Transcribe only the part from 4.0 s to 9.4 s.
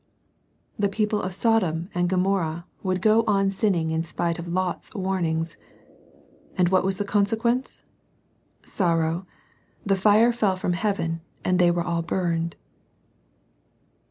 spite of Lot's warnings. And what was the consequence? Sorrow.